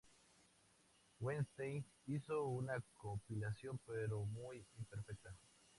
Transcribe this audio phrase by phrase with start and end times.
[1.19, 5.35] Wettstein hizo una compilación, pero muy imperfecta.